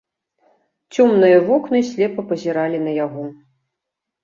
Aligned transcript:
Цёмныя 0.95 1.37
вокны 1.51 1.83
слепа 1.91 2.21
пазіралі 2.33 2.83
на 2.89 2.97
яго. 3.05 3.23